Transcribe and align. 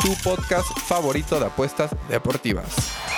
tu 0.00 0.14
podcast 0.22 0.68
favorito 0.86 1.38
de 1.40 1.46
apuestas 1.46 1.90
deportivas. 2.08 3.17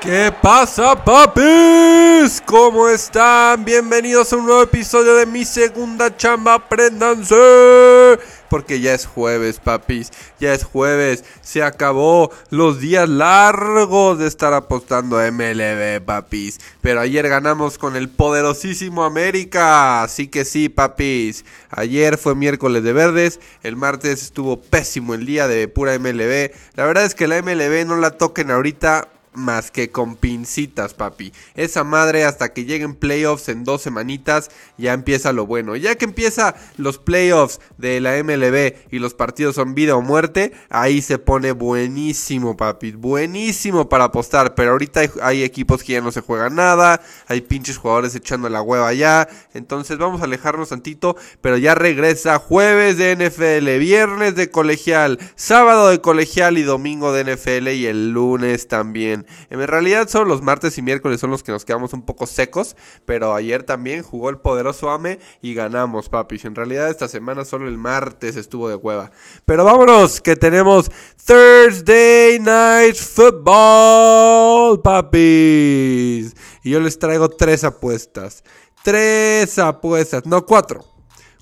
¿Qué 0.00 0.32
pasa, 0.42 1.04
papis? 1.04 2.42
¿Cómo 2.44 2.88
están? 2.88 3.64
Bienvenidos 3.64 4.32
a 4.32 4.36
un 4.36 4.46
nuevo 4.46 4.62
episodio 4.62 5.16
de 5.16 5.26
mi 5.26 5.44
segunda 5.44 6.14
chamba. 6.14 6.68
Préndanse. 6.68 8.18
Porque 8.48 8.80
ya 8.80 8.94
es 8.94 9.06
jueves, 9.06 9.58
papis. 9.58 10.12
Ya 10.38 10.52
es 10.52 10.64
jueves. 10.64 11.24
Se 11.40 11.62
acabó 11.62 12.30
los 12.50 12.78
días 12.78 13.08
largos 13.08 14.18
de 14.18 14.26
estar 14.26 14.52
apostando 14.52 15.18
a 15.18 15.30
MLB, 15.30 16.04
papis. 16.04 16.60
Pero 16.82 17.00
ayer 17.00 17.28
ganamos 17.28 17.78
con 17.78 17.96
el 17.96 18.08
poderosísimo 18.08 19.02
América. 19.02 20.02
Así 20.02 20.28
que 20.28 20.44
sí, 20.44 20.68
papis. 20.68 21.44
Ayer 21.70 22.18
fue 22.18 22.34
miércoles 22.34 22.84
de 22.84 22.92
verdes. 22.92 23.40
El 23.62 23.76
martes 23.76 24.22
estuvo 24.22 24.60
pésimo 24.60 25.14
el 25.14 25.26
día 25.26 25.48
de 25.48 25.66
pura 25.66 25.98
MLB. 25.98 26.52
La 26.74 26.84
verdad 26.84 27.04
es 27.04 27.14
que 27.14 27.26
la 27.26 27.42
MLB 27.42 27.86
no 27.86 27.96
la 27.96 28.12
toquen 28.12 28.50
ahorita 28.50 29.08
más 29.36 29.70
que 29.70 29.90
con 29.90 30.16
pincitas, 30.16 30.94
papi. 30.94 31.32
Esa 31.54 31.84
madre 31.84 32.24
hasta 32.24 32.52
que 32.52 32.64
lleguen 32.64 32.94
playoffs 32.94 33.48
en 33.48 33.64
dos 33.64 33.82
semanitas 33.82 34.50
ya 34.78 34.92
empieza 34.92 35.32
lo 35.32 35.46
bueno. 35.46 35.76
Ya 35.76 35.94
que 35.94 36.06
empieza 36.06 36.56
los 36.76 36.98
playoffs 36.98 37.60
de 37.78 38.00
la 38.00 38.22
MLB 38.22 38.74
y 38.90 38.98
los 38.98 39.14
partidos 39.14 39.54
son 39.54 39.74
vida 39.74 39.96
o 39.96 40.02
muerte, 40.02 40.52
ahí 40.70 41.02
se 41.02 41.18
pone 41.18 41.52
buenísimo, 41.52 42.56
papi. 42.56 42.92
Buenísimo 42.92 43.88
para 43.88 44.04
apostar. 44.04 44.54
Pero 44.54 44.72
ahorita 44.72 45.02
hay, 45.22 45.42
equipos 45.42 45.82
que 45.82 45.92
ya 45.92 46.00
no 46.00 46.12
se 46.12 46.20
juegan 46.20 46.54
nada. 46.54 47.00
Hay 47.28 47.42
pinches 47.42 47.76
jugadores 47.76 48.14
echando 48.14 48.48
la 48.48 48.62
hueva 48.62 48.92
ya. 48.94 49.28
Entonces 49.54 49.98
vamos 49.98 50.20
a 50.20 50.24
alejarnos 50.24 50.70
tantito. 50.70 51.16
Pero 51.40 51.58
ya 51.58 51.74
regresa 51.74 52.38
jueves 52.38 52.96
de 52.96 53.16
NFL, 53.16 53.78
viernes 53.78 54.34
de 54.34 54.50
colegial, 54.50 55.18
sábado 55.34 55.88
de 55.88 56.00
colegial 56.00 56.58
y 56.58 56.62
domingo 56.62 57.12
de 57.12 57.36
NFL 57.36 57.68
y 57.68 57.86
el 57.86 58.10
lunes 58.10 58.68
también. 58.68 59.25
En 59.50 59.66
realidad 59.66 60.08
solo 60.08 60.26
los 60.26 60.42
martes 60.42 60.78
y 60.78 60.82
miércoles 60.82 61.20
son 61.20 61.30
los 61.30 61.42
que 61.42 61.52
nos 61.52 61.64
quedamos 61.64 61.92
un 61.92 62.02
poco 62.02 62.26
secos, 62.26 62.76
pero 63.04 63.34
ayer 63.34 63.62
también 63.62 64.02
jugó 64.02 64.30
el 64.30 64.38
poderoso 64.38 64.90
Ame 64.90 65.18
y 65.42 65.54
ganamos, 65.54 66.08
papis. 66.08 66.44
En 66.44 66.54
realidad 66.54 66.90
esta 66.90 67.08
semana 67.08 67.44
solo 67.44 67.68
el 67.68 67.78
martes 67.78 68.36
estuvo 68.36 68.68
de 68.68 68.76
hueva. 68.76 69.10
Pero 69.44 69.64
vámonos, 69.64 70.20
que 70.20 70.36
tenemos 70.36 70.90
Thursday 71.26 72.38
Night 72.40 72.96
Football, 72.96 74.80
papis. 74.82 76.34
Y 76.62 76.70
yo 76.70 76.80
les 76.80 76.98
traigo 76.98 77.28
tres 77.28 77.64
apuestas. 77.64 78.42
Tres 78.82 79.58
apuestas, 79.58 80.26
no 80.26 80.46
cuatro. 80.46 80.95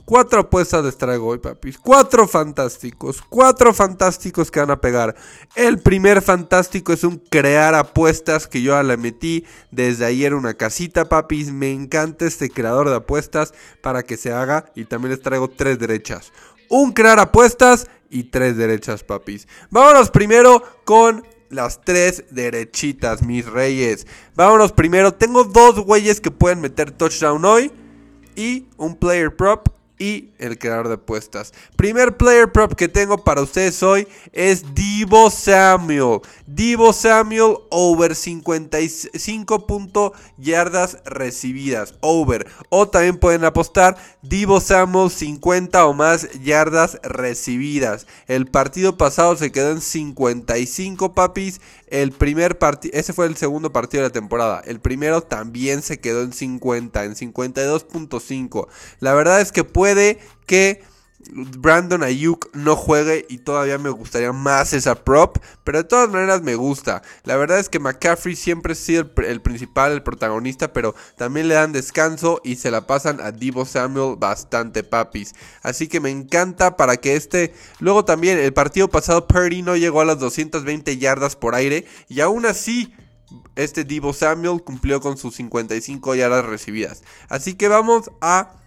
Cuatro 0.04 0.40
apuestas 0.40 0.84
les 0.84 0.98
traigo 0.98 1.28
hoy, 1.28 1.38
papis. 1.38 1.78
Cuatro 1.78 2.28
fantásticos. 2.28 3.22
Cuatro 3.22 3.72
fantásticos 3.72 4.50
que 4.50 4.60
van 4.60 4.70
a 4.70 4.80
pegar. 4.80 5.16
El 5.54 5.78
primer 5.78 6.20
fantástico 6.20 6.92
es 6.92 7.04
un 7.04 7.16
crear 7.16 7.74
apuestas 7.74 8.46
que 8.46 8.60
yo 8.60 8.72
ya 8.74 8.82
la 8.82 8.98
metí 8.98 9.46
desde 9.70 10.04
ayer 10.04 10.34
una 10.34 10.54
casita, 10.54 11.08
papis. 11.08 11.50
Me 11.50 11.72
encanta 11.72 12.26
este 12.26 12.50
creador 12.50 12.90
de 12.90 12.96
apuestas 12.96 13.54
para 13.80 14.02
que 14.02 14.18
se 14.18 14.30
haga. 14.30 14.66
Y 14.74 14.84
también 14.84 15.12
les 15.12 15.22
traigo 15.22 15.48
tres 15.48 15.78
derechas. 15.78 16.34
Un 16.68 16.92
crear 16.92 17.18
apuestas 17.18 17.86
y 18.10 18.24
tres 18.24 18.58
derechas, 18.58 19.04
papis. 19.04 19.48
Vámonos 19.70 20.10
primero 20.10 20.62
con 20.84 21.26
las 21.48 21.80
tres 21.80 22.24
derechitas, 22.30 23.22
mis 23.22 23.46
reyes. 23.46 24.06
Vámonos 24.34 24.72
primero. 24.72 25.14
Tengo 25.14 25.44
dos 25.44 25.80
güeyes 25.80 26.20
que 26.20 26.30
pueden 26.30 26.60
meter 26.60 26.90
touchdown 26.90 27.42
hoy. 27.46 27.72
Y 28.36 28.66
un 28.76 28.96
player 28.96 29.34
prop 29.34 29.73
y 29.98 30.30
el 30.38 30.58
creador 30.58 30.88
de 30.88 30.94
apuestas. 30.94 31.52
Primer 31.76 32.16
player 32.16 32.50
prop 32.50 32.74
que 32.74 32.88
tengo 32.88 33.22
para 33.22 33.42
ustedes 33.42 33.82
hoy 33.82 34.08
es 34.32 34.74
Divo 34.74 35.30
Samuel. 35.30 36.20
Divo 36.46 36.92
Samuel 36.92 37.56
over 37.70 38.14
55 38.14 39.66
punto 39.66 40.12
yardas 40.36 40.98
recibidas. 41.06 41.94
Over. 42.00 42.46
O 42.68 42.88
también 42.88 43.18
pueden 43.18 43.44
apostar 43.44 43.96
Divo 44.20 44.60
Samuel 44.60 45.10
50 45.10 45.86
o 45.86 45.94
más 45.94 46.30
yardas 46.42 46.98
recibidas. 47.02 48.06
El 48.26 48.46
partido 48.46 48.98
pasado 48.98 49.36
se 49.36 49.52
quedó 49.52 49.72
en 49.72 49.80
55 49.80 51.14
papis. 51.14 51.60
El 51.86 52.12
primer 52.12 52.58
partido, 52.58 52.98
ese 52.98 53.12
fue 53.12 53.26
el 53.26 53.36
segundo 53.36 53.72
partido 53.72 54.02
de 54.02 54.08
la 54.08 54.12
temporada. 54.12 54.60
El 54.66 54.80
primero 54.80 55.22
también 55.22 55.80
se 55.80 55.98
quedó 55.98 56.22
en 56.22 56.32
50, 56.32 57.04
en 57.04 57.14
52.5. 57.14 58.68
La 59.00 59.14
verdad 59.14 59.40
es 59.40 59.50
que 59.50 59.64
puede 59.64 60.18
que 60.46 60.82
Brandon 61.32 62.02
Ayuk 62.02 62.54
no 62.54 62.76
juegue 62.76 63.26
y 63.28 63.38
todavía 63.38 63.78
me 63.78 63.90
gustaría 63.90 64.32
más 64.32 64.72
esa 64.72 65.04
prop, 65.04 65.38
pero 65.64 65.78
de 65.78 65.84
todas 65.84 66.08
maneras 66.10 66.42
me 66.42 66.54
gusta. 66.54 67.02
La 67.24 67.36
verdad 67.36 67.58
es 67.58 67.68
que 67.68 67.78
McCaffrey 67.78 68.36
siempre 68.36 68.72
ha 68.72 68.76
sido 68.76 69.10
el, 69.16 69.40
principal, 69.40 69.92
el 69.92 70.02
protagonista, 70.02 70.72
pero 70.72 70.94
también 71.16 71.48
le 71.48 71.54
dan 71.54 71.72
descanso 71.72 72.40
y 72.44 72.56
se 72.56 72.70
la 72.70 72.86
pasan 72.86 73.20
a 73.20 73.32
Divo 73.32 73.64
Samuel 73.64 74.16
bastante 74.18 74.82
papis. 74.82 75.34
Así 75.62 75.88
que 75.88 76.00
me 76.00 76.10
encanta 76.10 76.76
para 76.76 76.96
que 76.96 77.16
este... 77.16 77.54
Luego 77.80 78.04
también 78.04 78.38
el 78.38 78.52
partido 78.52 78.88
pasado 78.88 79.26
Purdy 79.26 79.62
no 79.62 79.76
llegó 79.76 80.00
a 80.00 80.04
las 80.04 80.18
220 80.18 80.98
yardas 80.98 81.36
por 81.36 81.54
aire 81.54 81.86
y 82.08 82.20
aún 82.20 82.46
así 82.46 82.94
este 83.56 83.84
Divo 83.84 84.12
Samuel 84.12 84.62
cumplió 84.62 85.00
con 85.00 85.16
sus 85.16 85.34
55 85.36 86.14
yardas 86.14 86.44
recibidas. 86.44 87.02
Así 87.28 87.54
que 87.54 87.68
vamos 87.68 88.10
a 88.20 88.63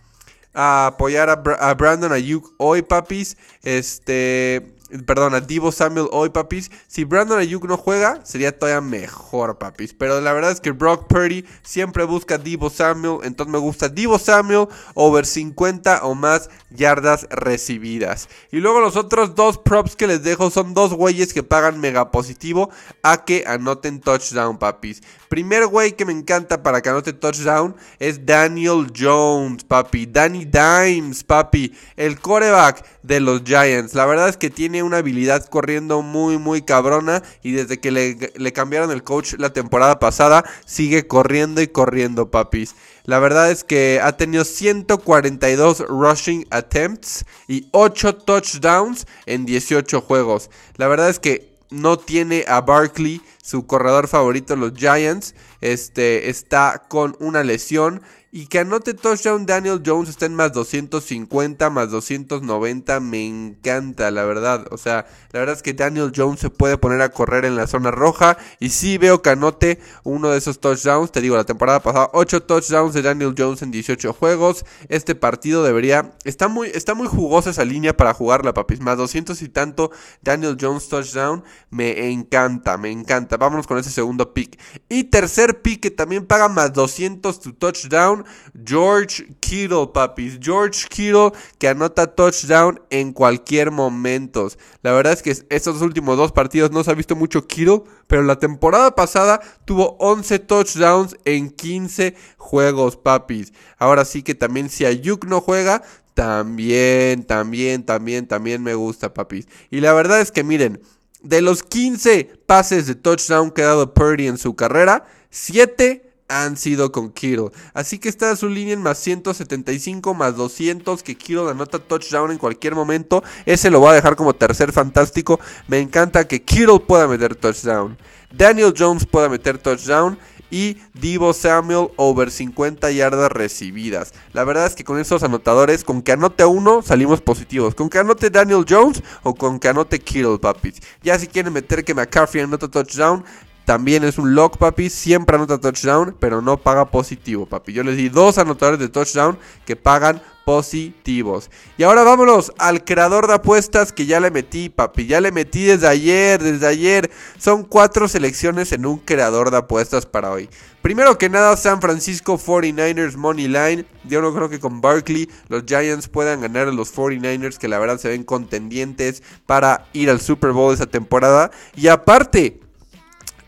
a 0.58 0.88
apoyar 0.88 1.30
a, 1.30 1.74
Brandon 1.76 2.12
Ayuk 2.12 2.52
hoy, 2.58 2.82
papis. 2.82 3.38
Este, 3.64 4.76
perdón, 5.06 5.36
a 5.36 5.42
Divo 5.42 5.72
Samuel 5.72 6.08
hoy, 6.12 6.30
papis. 6.30 6.72
Si 6.88 7.04
Brandon 7.04 7.40
Ayuk 7.40 7.66
no 7.66 7.78
juega, 7.78 8.20
sería 8.24 8.58
todavía 8.58 8.82
mejor, 8.82 9.58
papis. 9.58 9.94
Pero 9.94 10.22
la 10.22 10.34
verdad 10.34 10.52
es 10.52 10.62
que 10.62 10.72
Brock 10.72 11.08
Purdy 11.08 11.46
siempre 11.64 12.04
busca 12.06 12.38
Divo 12.38 12.70
Samuel. 12.70 13.20
Entonces 13.24 13.52
me 13.52 13.60
gusta 13.60 13.90
Divo 13.90 14.20
Samuel 14.20 14.68
over 14.94 15.26
50 15.26 16.04
o 16.04 16.16
más 16.16 16.50
yardas 16.70 17.28
recibidas. 17.30 18.30
Y 18.52 18.58
luego 18.58 18.80
los 18.80 18.96
otros 18.96 19.36
dos 19.36 19.58
props 19.58 19.96
que 19.96 20.08
les 20.08 20.24
dejo 20.24 20.50
son 20.50 20.74
dos 20.74 20.94
güeyes 20.94 21.34
que 21.34 21.44
pagan 21.44 21.80
mega 21.80 22.12
positivo 22.12 22.70
a 23.04 23.26
que 23.26 23.44
anoten 23.48 24.00
touchdown, 24.00 24.58
papis. 24.58 25.02
Primer 25.30 25.68
güey 25.68 25.94
que 25.94 26.06
me 26.06 26.14
encanta 26.14 26.64
para 26.64 26.82
que 26.82 26.90
anote 26.90 27.14
touchdown 27.14 27.76
es 28.00 28.26
Daniel 28.26 28.88
Jones, 28.98 29.64
papi. 29.64 30.06
Danny 30.06 30.46
Dimes, 30.46 31.24
papi. 31.24 31.76
El 31.96 32.20
coreback 32.20 32.86
de 33.04 33.20
los 33.20 33.44
Giants. 33.44 33.94
La 33.94 34.06
verdad 34.06 34.30
es 34.30 34.38
que 34.38 34.50
tiene 34.50 34.77
una 34.84 34.98
habilidad 34.98 35.46
corriendo 35.46 36.02
muy, 36.02 36.38
muy 36.38 36.62
cabrona. 36.62 37.24
Y 37.44 37.52
desde 37.52 37.80
que 37.80 37.92
le, 37.92 38.54
cambiaron 38.54 38.92
el 38.92 39.04
coach 39.04 39.34
la 39.38 39.54
temporada 39.54 40.00
pasada, 40.00 40.44
sigue 40.66 41.08
corriendo 41.08 41.62
y 41.62 41.68
corriendo, 41.68 42.32
papis. 42.32 42.76
La 43.04 43.20
verdad 43.20 43.52
es 43.52 43.64
que 43.64 44.00
ha 44.04 44.18
tenido 44.18 44.44
142 44.44 45.86
rushing 45.88 46.46
attempts 46.50 47.26
y 47.48 47.68
8 47.72 48.16
touchdowns 48.16 49.08
en 49.26 49.46
18 49.46 50.02
juegos. 50.02 50.50
La 50.76 50.88
verdad 50.88 51.10
es 51.10 51.20
que 51.20 51.58
no 51.70 51.98
tiene 51.98 52.46
a 52.48 52.62
Barkley, 52.62 53.22
su 53.42 53.66
corredor 53.66 54.08
favorito, 54.08 54.56
los 54.56 54.74
Giants. 54.74 55.36
Este 55.62 56.30
está 56.30 56.84
con 56.88 57.16
una 57.20 57.44
lesión. 57.44 58.02
Y 58.38 58.46
que 58.46 58.64
touchdown 59.02 59.48
Daniel 59.48 59.82
Jones 59.84 60.10
está 60.10 60.28
en 60.28 60.36
más 60.36 60.54
250, 60.54 61.72
más 61.72 61.90
290. 61.90 63.00
Me 63.00 63.26
encanta, 63.26 64.12
la 64.12 64.26
verdad. 64.26 64.68
O 64.70 64.78
sea, 64.78 65.08
la 65.32 65.40
verdad 65.40 65.56
es 65.56 65.64
que 65.64 65.74
Daniel 65.74 66.12
Jones 66.16 66.42
se 66.42 66.52
puede 66.52 66.78
poner 66.78 67.02
a 67.02 67.10
correr 67.10 67.46
en 67.46 67.56
la 67.56 67.66
zona 67.66 67.90
roja. 67.90 68.38
Y 68.60 68.70
sí 68.70 69.00
veo 69.00 69.24
que 69.24 69.80
uno 70.04 70.30
de 70.30 70.38
esos 70.38 70.60
touchdowns. 70.60 71.12
Te 71.12 71.20
digo, 71.20 71.36
la 71.36 71.46
temporada 71.46 71.82
pasada, 71.82 72.12
8 72.14 72.44
touchdowns 72.44 72.94
de 72.94 73.02
Daniel 73.02 73.34
Jones 73.36 73.64
en 73.64 73.72
18 73.72 74.14
juegos. 74.14 74.66
Este 74.88 75.16
partido 75.16 75.64
debería. 75.64 76.14
Está 76.24 76.48
muy, 76.48 76.68
está 76.68 76.94
muy 76.94 77.08
jugosa 77.08 77.50
esa 77.50 77.66
línea 77.66 77.98
para 77.98 78.14
jugarla, 78.14 78.54
papis. 78.54 78.82
Más 78.82 79.00
200 79.00 79.42
y 79.42 79.50
tanto 79.50 79.90
Daniel 80.22 80.58
Jones 80.62 80.90
touchdown. 80.90 81.44
Me 81.72 82.12
encanta, 82.12 82.78
me 82.78 82.92
encanta. 82.92 83.38
Vámonos 83.38 83.66
con 83.66 83.80
ese 83.80 83.90
segundo 83.90 84.36
pick. 84.36 84.60
Y 84.90 85.06
tercer 85.06 85.64
pick 85.64 85.82
que 85.82 85.90
también 85.90 86.28
paga 86.28 86.50
más 86.50 86.72
200 86.72 87.40
tu 87.40 87.54
touchdown 87.54 88.27
George 88.66 89.28
Kittle, 89.40 89.88
papis. 89.94 90.40
George 90.42 90.88
Kittle 90.90 91.32
que 91.58 91.68
anota 91.68 92.08
touchdown 92.08 92.80
en 92.90 93.14
cualquier 93.14 93.72
momento. 93.72 94.50
La 94.82 94.92
verdad 94.92 95.14
es 95.14 95.22
que 95.22 95.36
estos 95.50 95.82
últimos 95.82 96.18
dos 96.18 96.32
partidos 96.32 96.72
no 96.72 96.84
se 96.84 96.92
ha 96.92 96.96
visto 96.96 97.16
mucho 97.16 97.48
Kittle, 97.48 97.84
pero 98.08 98.24
la 98.24 98.40
temporada 98.40 98.96
pasada 98.96 99.42
tuvo 99.66 99.98
11 100.00 100.40
touchdowns 100.40 101.18
en 101.26 101.50
15 101.50 102.16
juegos, 102.38 102.98
papis. 102.98 103.54
Ahora 103.78 104.06
sí 104.06 104.24
que 104.24 104.36
también 104.36 104.70
si 104.70 104.86
Ayuk 104.86 105.26
no 105.26 105.42
juega, 105.42 105.84
también, 106.14 107.24
también, 107.26 107.86
también, 107.86 108.28
también 108.28 108.64
me 108.64 108.74
gusta, 108.74 109.14
papis. 109.14 109.48
Y 109.70 109.82
la 109.82 109.94
verdad 109.94 110.20
es 110.20 110.32
que 110.32 110.44
miren, 110.44 110.82
de 111.22 111.42
los 111.42 111.62
15 111.64 112.40
pases 112.46 112.88
de 112.88 112.96
touchdown 112.96 113.52
que 113.52 113.62
ha 113.62 113.68
dado 113.68 113.94
Purdy 113.94 114.28
en 114.28 114.38
su 114.38 114.56
carrera, 114.56 115.06
7 115.30 116.07
han 116.28 116.58
sido 116.58 116.92
con 116.92 117.12
Kittle. 117.12 117.50
Así 117.74 118.00
que 118.00 118.10
está 118.10 118.36
su 118.36 118.50
línea 118.50 118.74
en 118.74 118.82
más 118.82 118.98
175 119.00 120.14
más 120.14 120.36
200 120.36 121.04
que 121.04 121.16
Kittle 121.16 121.50
anota 121.52 121.80
touchdown 121.80 122.32
en 122.32 122.38
cualquier 122.38 122.76
momento. 122.76 123.24
Ese 123.46 123.70
lo 123.70 123.80
voy 123.80 123.92
a 123.92 123.94
dejar 123.94 124.16
como 124.16 124.34
tercer 124.34 124.72
fantástico. 124.72 125.40
Me 125.68 125.80
encanta 125.80 126.28
que 126.28 126.42
Kittle 126.42 126.80
pueda 126.80 127.08
meter 127.08 127.36
touchdown. 127.36 127.98
Daniel 128.32 128.74
Jones 128.78 129.06
pueda 129.06 129.30
meter 129.30 129.58
touchdown 129.58 130.18
y 130.50 130.78
Divo 130.94 131.34
Samuel 131.34 131.90
over 131.98 132.32
50 132.32 132.92
yardas 132.92 133.32
recibidas. 133.32 134.14
La 134.34 134.44
verdad 134.44 134.66
es 134.66 134.76
que 134.76 134.84
con 134.84 135.00
esos 135.00 135.24
anotadores, 135.24 135.84
con 135.84 136.02
que 136.02 136.14
anote 136.14 136.46
uno, 136.46 136.82
salimos 136.82 137.22
positivos. 137.22 137.76
Con 137.76 137.90
que 137.90 138.00
anote 138.00 138.30
Daniel 138.30 138.66
Jones 138.68 139.04
o 139.24 139.34
con 139.36 139.60
que 139.60 139.70
anote 139.70 140.00
Kittle, 140.00 140.40
papis. 140.40 140.82
Ya 141.04 141.18
si 141.20 141.28
quieren 141.28 141.54
meter 141.54 141.84
que 141.84 141.94
McCaffrey 141.94 142.44
anota 142.44 142.68
touchdown, 142.68 143.24
también 143.68 144.06
es 144.06 144.18
un 144.18 144.34
lock, 144.34 144.56
papi. 144.56 144.90
Siempre 144.90 145.36
anota 145.36 145.58
touchdown, 145.60 146.16
pero 146.18 146.42
no 146.42 146.56
paga 146.56 146.90
positivo, 146.90 147.46
papi. 147.46 147.74
Yo 147.74 147.84
les 147.84 147.98
di 147.98 148.08
dos 148.08 148.38
anotadores 148.38 148.80
de 148.80 148.88
touchdown 148.88 149.38
que 149.66 149.76
pagan 149.76 150.22
positivos. 150.46 151.52
Y 151.78 151.84
ahora 151.84 152.04
vámonos 152.04 152.54
al 152.60 152.86
creador 152.86 153.28
de 153.28 153.34
apuestas 153.34 153.92
que 153.92 154.06
ya 154.06 154.22
le 154.22 154.32
metí, 154.32 154.70
papi. 154.70 155.06
Ya 155.06 155.20
le 155.20 155.34
metí 155.34 155.66
desde 155.66 155.86
ayer, 155.86 156.42
desde 156.42 156.66
ayer. 156.66 157.12
Son 157.38 157.66
cuatro 157.66 158.08
selecciones 158.08 158.72
en 158.72 158.86
un 158.86 159.00
creador 159.00 159.52
de 159.52 159.58
apuestas 159.58 160.06
para 160.06 160.32
hoy. 160.32 160.50
Primero 160.82 161.18
que 161.18 161.28
nada, 161.28 161.58
San 161.58 161.82
Francisco 161.82 162.40
49ers 162.40 163.18
Money 163.18 163.50
Line. 163.50 163.86
Yo 164.06 164.22
no 164.22 164.34
creo 164.34 164.48
que 164.48 164.62
con 164.62 164.80
Barkley 164.80 165.30
los 165.50 165.66
Giants 165.66 166.08
puedan 166.08 166.40
ganar 166.40 166.70
a 166.70 166.72
los 166.72 166.96
49ers, 166.96 167.58
que 167.58 167.68
la 167.68 167.80
verdad 167.80 167.98
se 167.98 168.08
ven 168.08 168.24
contendientes 168.24 169.24
para 169.46 169.90
ir 169.92 170.10
al 170.10 170.22
Super 170.22 170.54
Bowl 170.54 170.74
esa 170.74 170.86
temporada. 170.86 171.52
Y 171.76 171.90
aparte, 171.90 172.62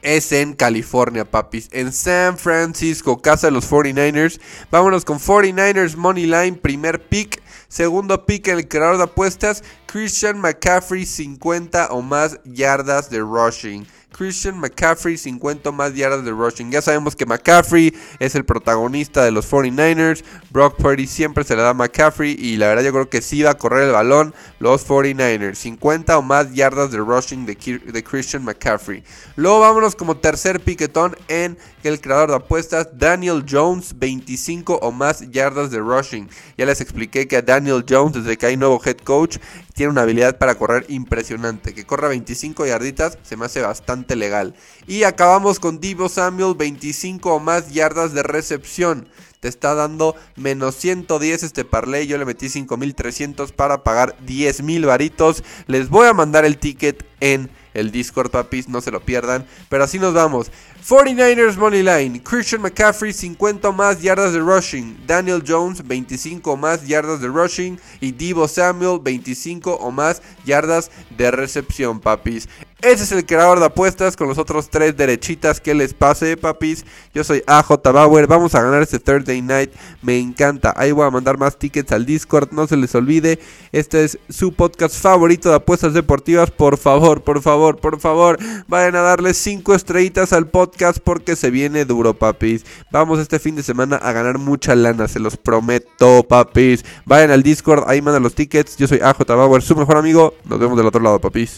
es 0.01 0.31
en 0.31 0.53
California, 0.53 1.25
papis. 1.25 1.69
En 1.71 1.91
San 1.91 2.37
Francisco, 2.37 3.21
casa 3.21 3.47
de 3.47 3.51
los 3.51 3.69
49ers. 3.69 4.39
Vámonos 4.71 5.05
con 5.05 5.19
49ers 5.19 5.95
Money 5.95 6.25
Line, 6.25 6.53
primer 6.53 7.01
pick. 7.01 7.41
Segundo 7.67 8.25
pick 8.25 8.47
en 8.47 8.57
el 8.57 8.67
creador 8.67 8.97
de 8.97 9.03
apuestas, 9.03 9.63
Christian 9.85 10.41
McCaffrey, 10.41 11.05
50 11.05 11.89
o 11.91 12.01
más 12.01 12.39
yardas 12.43 13.09
de 13.09 13.19
rushing. 13.19 13.85
Christian 14.11 14.59
McCaffrey 14.59 15.17
50 15.17 15.71
más 15.71 15.93
yardas 15.93 16.25
de 16.25 16.31
rushing. 16.31 16.71
Ya 16.71 16.81
sabemos 16.81 17.15
que 17.15 17.25
McCaffrey 17.25 17.93
es 18.19 18.35
el 18.35 18.45
protagonista 18.45 19.23
de 19.23 19.31
los 19.31 19.49
49ers. 19.49 20.23
Brock 20.49 20.75
Purdy 20.77 21.07
siempre 21.07 21.43
se 21.43 21.55
le 21.55 21.61
da 21.61 21.69
a 21.69 21.73
McCaffrey 21.73 22.35
y 22.37 22.57
la 22.57 22.67
verdad 22.67 22.83
yo 22.83 22.91
creo 22.91 23.09
que 23.09 23.21
sí 23.21 23.41
va 23.43 23.51
a 23.51 23.57
correr 23.57 23.87
el 23.87 23.91
balón 23.91 24.33
los 24.59 24.87
49ers. 24.87 25.55
50 25.55 26.17
o 26.17 26.21
más 26.21 26.53
yardas 26.53 26.91
de 26.91 26.97
rushing 26.97 27.45
de, 27.45 27.55
de 27.55 28.03
Christian 28.03 28.43
McCaffrey. 28.43 29.03
Luego 29.35 29.59
vámonos 29.59 29.95
como 29.95 30.17
tercer 30.17 30.59
piquetón 30.59 31.15
en 31.27 31.57
el 31.83 32.01
creador 32.01 32.29
de 32.29 32.35
apuestas 32.35 32.89
Daniel 32.93 33.45
Jones 33.49 33.97
25 33.97 34.79
o 34.81 34.91
más 34.91 35.29
yardas 35.31 35.71
de 35.71 35.79
rushing. 35.79 36.29
Ya 36.57 36.65
les 36.65 36.81
expliqué 36.81 37.27
que 37.27 37.37
a 37.37 37.41
Daniel 37.41 37.85
Jones 37.87 38.13
desde 38.13 38.37
que 38.37 38.47
hay 38.47 38.57
nuevo 38.57 38.81
head 38.83 38.97
coach 38.97 39.37
tiene 39.79 39.93
una 39.93 40.01
habilidad 40.01 40.37
para 40.37 40.55
correr 40.55 40.85
impresionante. 40.89 41.73
Que 41.73 41.85
corra 41.85 42.09
25 42.09 42.65
yarditas 42.65 43.17
se 43.23 43.37
me 43.37 43.45
hace 43.45 43.61
bastante 43.61 44.17
legal. 44.17 44.53
Y 44.87 45.03
acabamos 45.03 45.57
con 45.57 45.79
Divo 45.79 46.09
Samuel, 46.09 46.55
25 46.57 47.35
o 47.35 47.39
más 47.39 47.71
yardas 47.71 48.13
de 48.13 48.21
recepción. 48.21 49.07
Te 49.39 49.47
está 49.47 49.75
dando 49.75 50.17
menos 50.35 50.75
110 50.75 51.43
este 51.43 51.63
parlay. 51.63 52.07
Yo 52.07 52.17
le 52.17 52.25
metí 52.25 52.49
5300 52.49 53.53
para 53.53 53.85
pagar 53.85 54.17
10000 54.25 54.85
varitos. 54.85 55.45
Les 55.67 55.87
voy 55.87 56.07
a 56.07 56.13
mandar 56.13 56.43
el 56.43 56.57
ticket 56.57 57.05
en 57.21 57.49
el 57.73 57.91
Discord, 57.91 58.31
papis, 58.31 58.67
no 58.67 58.81
se 58.81 58.91
lo 58.91 58.99
pierdan. 58.99 59.45
Pero 59.69 59.83
así 59.83 59.99
nos 59.99 60.13
vamos. 60.13 60.51
49ers 60.87 61.57
Money 61.57 61.83
Line, 61.83 62.23
Christian 62.23 62.61
McCaffrey 62.61 63.13
50 63.13 63.71
más 63.71 64.01
yardas 64.01 64.33
de 64.33 64.39
rushing, 64.39 64.97
Daniel 65.05 65.43
Jones 65.45 65.85
25 65.85 66.57
más 66.57 66.87
yardas 66.87 67.21
de 67.21 67.27
rushing 67.27 67.77
y 67.99 68.11
Divo 68.11 68.47
Samuel 68.47 68.99
25 69.01 69.75
o 69.75 69.91
más 69.91 70.21
yardas 70.45 70.89
de 71.17 71.31
recepción, 71.31 71.99
papis. 71.99 72.47
Ese 72.81 73.03
es 73.03 73.11
el 73.11 73.25
creador 73.25 73.59
de 73.59 73.65
apuestas 73.65 74.15
con 74.15 74.29
los 74.29 74.37
otros 74.37 74.69
tres 74.69 74.95
derechitas 74.95 75.59
que 75.59 75.73
les 75.73 75.93
pase, 75.93 76.37
papis. 76.37 76.85
Yo 77.13 77.25
soy 77.25 77.43
AJ 77.45 77.81
Bauer. 77.83 78.25
Vamos 78.25 78.55
a 78.55 78.61
ganar 78.61 78.81
este 78.81 78.99
Thursday 78.99 79.41
night. 79.41 79.69
Me 80.01 80.17
encanta. 80.17 80.73
Ahí 80.77 80.93
voy 80.93 81.05
a 81.05 81.11
mandar 81.11 81.37
más 81.37 81.59
tickets 81.59 81.91
al 81.91 82.05
Discord. 82.05 82.53
No 82.53 82.67
se 82.67 82.77
les 82.77 82.95
olvide. 82.95 83.37
Este 83.73 84.05
es 84.05 84.17
su 84.29 84.53
podcast 84.53 84.95
favorito 84.95 85.49
de 85.49 85.55
apuestas 85.55 85.93
deportivas. 85.93 86.51
Por 86.51 86.77
favor, 86.77 87.21
por 87.21 87.41
favor, 87.41 87.81
por 87.81 87.99
favor. 87.99 88.39
Vayan 88.69 88.95
a 88.95 89.01
darle 89.01 89.33
5 89.33 89.75
estrellitas 89.75 90.31
al 90.31 90.47
podcast 90.47 90.99
porque 91.03 91.35
se 91.35 91.51
viene 91.51 91.83
duro, 91.83 92.13
papis. 92.13 92.65
Vamos 92.91 93.19
este 93.19 93.39
fin 93.39 93.57
de 93.57 93.63
semana 93.63 93.97
a 93.97 94.13
ganar 94.13 94.37
mucha 94.37 94.73
lana. 94.73 95.09
Se 95.09 95.19
los 95.19 95.35
prometo, 95.35 96.23
papis. 96.23 96.85
Vayan 97.03 97.31
al 97.31 97.43
Discord. 97.43 97.83
Ahí 97.87 98.01
mandan 98.01 98.23
los 98.23 98.35
tickets. 98.35 98.77
Yo 98.77 98.87
soy 98.87 99.01
AJ 99.03 99.25
Bauer, 99.27 99.61
su 99.61 99.75
mejor 99.75 99.97
amigo. 99.97 100.33
Nos 100.45 100.59
vemos 100.59 100.77
del 100.77 100.87
otro 100.87 101.01
lado, 101.01 101.19
papis. 101.19 101.57